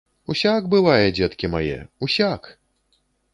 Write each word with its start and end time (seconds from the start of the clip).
Усяк 0.33 0.63
бывае, 0.73 1.05
дзеткі 1.17 1.51
мае, 1.57 1.77
усяк! 2.09 2.51